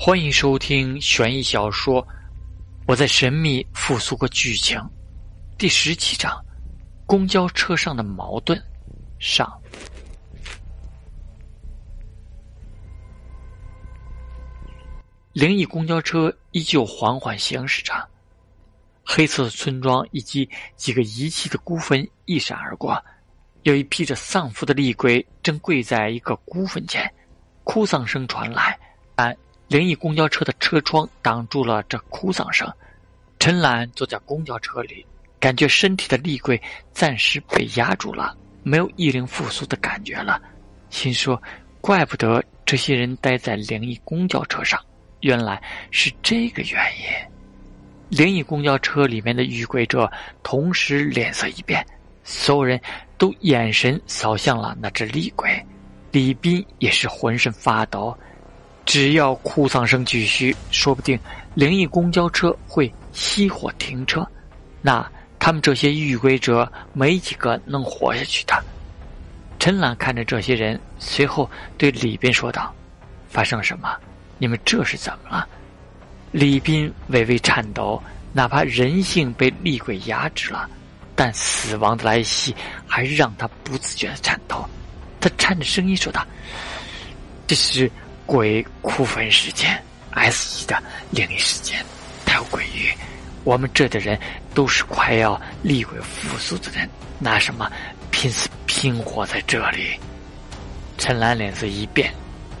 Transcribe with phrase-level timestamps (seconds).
[0.00, 2.00] 欢迎收听悬疑小说
[2.86, 4.78] 《我在神秘复苏过剧情》
[5.58, 6.40] 第十七章：
[7.04, 8.62] 公交车上的矛盾
[9.18, 9.52] 上。
[15.32, 17.92] 灵异公交车依旧缓缓行驶着，
[19.04, 23.04] 黑色的村庄以及几个遗弃的孤坟一闪而过，
[23.64, 27.12] 有一披着丧服的厉鬼正跪在一个孤坟前，
[27.64, 28.78] 哭丧声传来，
[29.16, 29.36] 但。
[29.68, 32.66] 灵异公交车的车窗挡住了这哭丧声。
[33.38, 35.04] 陈兰坐在公交车里，
[35.38, 40.40] 感觉身体的厉鬼暂时被压住了，没有意灵复苏的感觉了。
[40.88, 41.40] 心说：
[41.82, 44.82] 怪不得这些人待在灵异公交车上，
[45.20, 48.18] 原来是这个原因。
[48.18, 50.10] 灵异公交车里面的遇鬼者
[50.42, 51.86] 同时脸色一变，
[52.24, 52.80] 所有人
[53.18, 55.62] 都眼神扫向了那只厉鬼。
[56.10, 58.16] 李斌也是浑身发抖。
[58.88, 61.20] 只要哭丧声继续，说不定
[61.52, 64.26] 灵异公交车会熄火停车，
[64.80, 65.06] 那
[65.38, 68.64] 他们这些遇鬼者没几个能活下去的。
[69.58, 72.74] 陈兰看着这些人，随后对李斌说道
[73.28, 73.94] ：“发生了什么？
[74.38, 75.46] 你们这是怎么了？”
[76.32, 78.02] 李斌微微颤抖，
[78.32, 80.66] 哪怕人性被厉鬼压制了，
[81.14, 84.64] 但死亡的来袭还是让他不自觉的颤抖。
[85.20, 86.26] 他颤着声音说道
[87.46, 87.92] ：“这是。”
[88.28, 90.76] 鬼哭坟事件，S 级的
[91.10, 91.82] 灵异事件，
[92.26, 92.92] 太有诡异。
[93.42, 94.20] 我们这的人
[94.52, 96.86] 都是快要厉鬼复苏的人，
[97.18, 97.72] 拿什么
[98.10, 99.98] 拼死拼活在这里？
[100.98, 102.12] 陈兰脸色一变，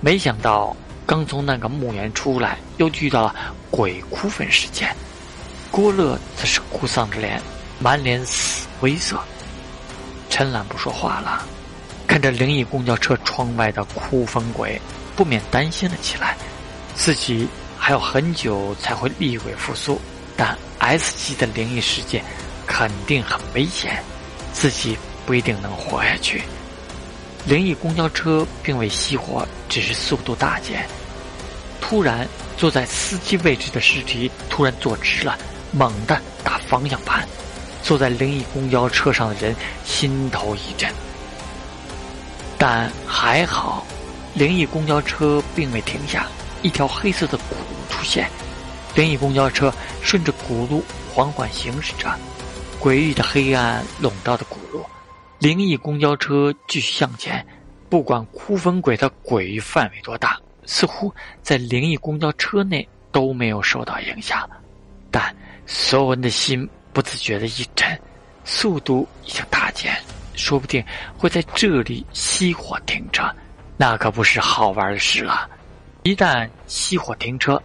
[0.00, 3.34] 没想到刚从那个墓园出来，又遇到了
[3.68, 4.94] 鬼哭坟事件。
[5.72, 7.42] 郭乐则是哭丧着脸，
[7.80, 9.20] 满脸死灰色。
[10.30, 11.44] 陈兰不说话了，
[12.06, 14.80] 看着灵异公交车窗外的哭坟鬼。
[15.16, 16.36] 不免担心了起来，
[16.94, 19.98] 自己还有很久才会厉鬼复苏，
[20.36, 22.22] 但 S 级的灵异事件
[22.66, 24.02] 肯定很危险，
[24.52, 26.42] 自己不一定能活下去。
[27.46, 30.86] 灵异公交车并未熄火，只是速度大减。
[31.80, 35.38] 突然，坐在司机位置的尸体突然坐直了，
[35.72, 37.26] 猛地打方向盘。
[37.82, 39.54] 坐在灵异公交车上的人
[39.84, 40.92] 心头一震，
[42.58, 43.86] 但还好。
[44.36, 46.26] 灵异公交车并未停下，
[46.60, 48.28] 一条黑色的轱辘出现。
[48.94, 52.14] 灵异公交车顺着轱辘缓缓行驶着，
[52.78, 54.84] 诡异的黑暗笼罩着轱辘。
[55.38, 57.44] 灵异公交车继续向前，
[57.88, 61.10] 不管哭坟鬼的诡异范围多大，似乎
[61.42, 64.46] 在灵异公交车内都没有受到影响。
[65.10, 67.98] 但所有人的心不自觉的一沉，
[68.44, 69.96] 速度已经大减，
[70.34, 70.84] 说不定
[71.16, 73.24] 会在这里熄火停车。
[73.76, 75.48] 那可不是好玩的事了！
[76.02, 77.62] 一旦熄火停车，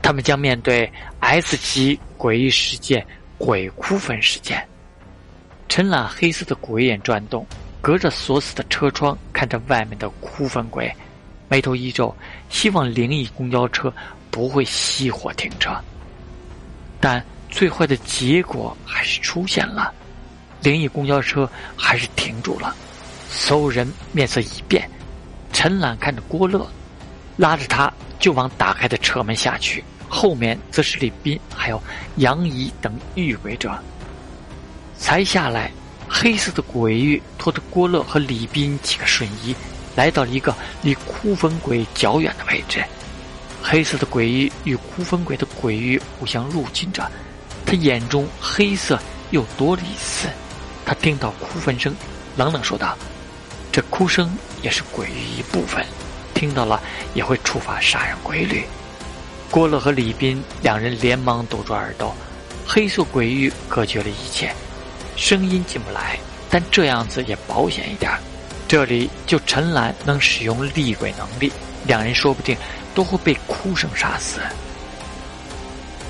[0.00, 3.04] 他们将面对 S 级诡异事件——
[3.36, 4.64] 鬼哭坟事件。
[5.68, 7.44] 陈览黑色的鬼眼转动，
[7.80, 10.94] 隔着锁死的车窗看着外面的哭坟鬼，
[11.48, 12.14] 眉头一皱，
[12.48, 13.92] 希望灵异公交车
[14.30, 15.76] 不会熄火停车。
[17.00, 19.92] 但最坏的结果还是出现了，
[20.62, 22.74] 灵异公交车还是停住了，
[23.28, 24.88] 所有人面色一变。
[25.58, 26.64] 陈岚看着郭乐，
[27.36, 31.82] 拉着他就往打开的车门下去，后面则是李斌还有
[32.18, 33.76] 杨怡等遇鬼者。
[34.96, 35.72] 才下来，
[36.08, 39.52] 黑色的鬼域拖着郭乐和李斌几个瞬移，
[39.96, 42.80] 来到了一个离哭坟鬼较远的位置。
[43.60, 47.10] 黑色的鬼域与哭坟鬼的鬼域互相入侵着，
[47.66, 48.96] 他眼中黑色
[49.32, 50.28] 又多了一丝。
[50.86, 51.92] 他听到哭坟声，
[52.36, 52.96] 冷冷说道。
[53.78, 55.86] 这哭声也是鬼域一部分，
[56.34, 56.82] 听到了
[57.14, 58.64] 也会触发杀人规律。
[59.52, 62.12] 郭乐和李斌两人连忙堵住耳朵，
[62.66, 64.52] 黑色鬼域隔绝了一切，
[65.14, 66.18] 声音进不来。
[66.50, 68.10] 但这样子也保险一点，
[68.66, 71.52] 这里就陈岚能使用厉鬼能力，
[71.86, 72.56] 两人说不定
[72.96, 74.40] 都会被哭声杀死。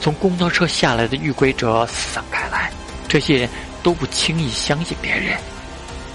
[0.00, 2.70] 从公交车下来的遇鬼者四散开来，
[3.08, 3.48] 这些人
[3.82, 5.36] 都不轻易相信别人。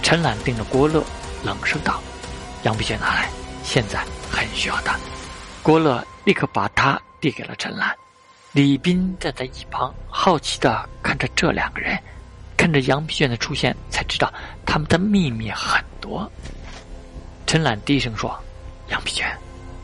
[0.02, 1.04] 陈岚盯着郭乐。
[1.44, 2.02] 冷声道
[2.64, 3.30] ：“杨碧娟拿来，
[3.64, 5.00] 现在很需要他。”
[5.64, 7.96] 郭乐立刻把他递给了陈兰。
[8.52, 11.98] 李斌站在一旁，好奇的看着这两个人，
[12.58, 14.32] 看着杨碧娟的出现，才知道
[14.66, 16.30] 他们的秘密很多。
[17.48, 18.38] 陈兰低声说
[18.90, 19.26] ：“杨碧娟，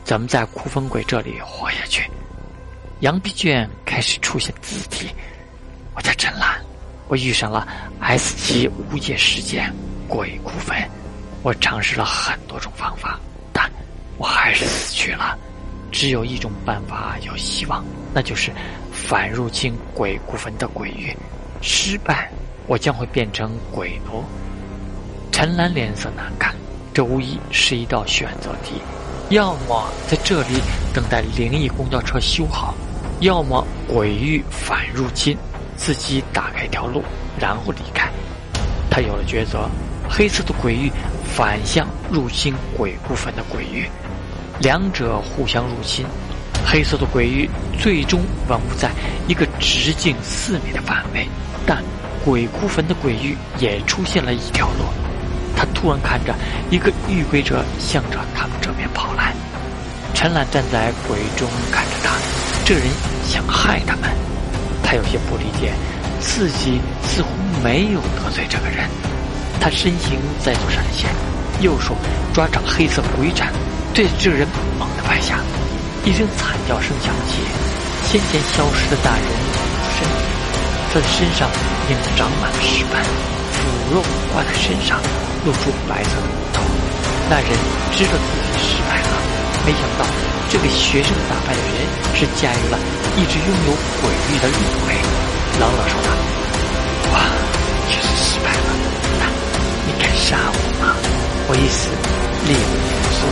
[0.04, 2.10] 怎么在哭风鬼这里活下去？”
[3.00, 5.08] 杨碧娟开始出现字体
[5.94, 6.60] ：“我叫陈兰，
[7.06, 7.66] 我遇上了
[8.00, 9.72] S 级无业事件，
[10.08, 10.76] 鬼哭坟。”
[11.42, 13.18] 我尝试了很多种方法，
[13.52, 13.70] 但
[14.16, 15.38] 我还是死去了。
[15.90, 17.82] 只有一种办法有希望，
[18.12, 18.52] 那就是
[18.92, 21.16] 反入侵鬼谷坟的鬼域。
[21.62, 22.30] 失败，
[22.66, 24.22] 我将会变成鬼奴。
[25.32, 26.54] 陈兰脸色难看，
[26.92, 28.82] 这无疑是一道选择题：
[29.30, 30.60] 要么在这里
[30.92, 32.74] 等待灵异公交车修好，
[33.20, 35.36] 要么鬼域反入侵，
[35.76, 37.02] 自己打开一条路，
[37.40, 38.10] 然后离开。
[38.90, 39.68] 他有了抉择：
[40.08, 40.92] 黑色的鬼域
[41.38, 43.88] 反向入侵鬼谷坟的鬼域。
[44.58, 46.04] 两者互相入侵，
[46.66, 47.48] 黑色的鬼域
[47.78, 48.90] 最终稳固在
[49.28, 51.28] 一个直径四米的范围，
[51.64, 51.80] 但
[52.24, 54.86] 鬼哭坟的鬼域也出现了一条路。
[55.56, 56.34] 他突然看着
[56.72, 59.32] 一个遇鬼者向着他们这边跑来，
[60.14, 62.16] 陈岚站在鬼中看着他，
[62.64, 62.82] 这人
[63.24, 64.10] 想害他们。
[64.82, 65.72] 他有些不理解，
[66.18, 67.28] 自己似乎
[67.62, 68.90] 没有得罪这个人。
[69.60, 71.10] 他身形再度闪现，
[71.60, 71.96] 右手
[72.32, 73.52] 抓着黑色鬼斩。
[73.94, 74.46] 对着这人
[74.78, 75.40] 猛地拍下，
[76.04, 77.42] 一声惨叫声响起，
[78.06, 79.26] 先前消失的大人
[79.90, 80.22] 身体，
[80.92, 84.02] 他的身上已经长满了尸斑，腐肉
[84.32, 85.00] 挂在身上，
[85.44, 86.62] 露出白色的骨头。
[87.28, 87.50] 那人
[87.90, 89.18] 知道自己失败了，
[89.66, 90.06] 没想到
[90.48, 91.82] 这个学生打败的人
[92.14, 92.78] 是驾驭了
[93.16, 94.94] 一直拥有鬼域的厉鬼，
[95.58, 96.08] 冷冷说道
[101.48, 101.88] ：“我一死，
[102.46, 103.24] 烈不复苏。”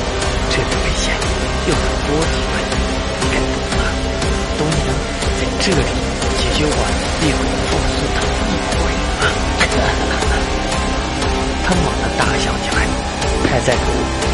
[0.48, 1.12] 这个危险
[1.68, 2.56] 又很多几分，
[3.30, 3.80] 该懂了。
[4.56, 4.90] 懂你能
[5.36, 5.92] 在这里
[6.40, 6.72] 解决我
[7.20, 8.18] 烈鬼复苏的
[8.48, 8.80] 厉鬼
[9.20, 9.28] 吗？
[11.66, 12.78] 他猛地大笑起来，
[13.44, 13.88] 他在赌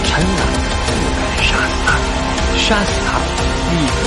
[0.05, 0.41] 陈兰
[0.87, 1.99] 不敢杀死他，
[2.59, 3.11] 杀死他，
[3.71, 4.01] 厉鬼